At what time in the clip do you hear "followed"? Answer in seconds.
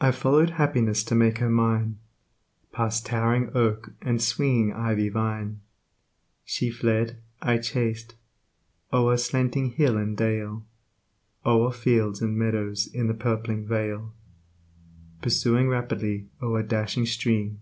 0.10-0.50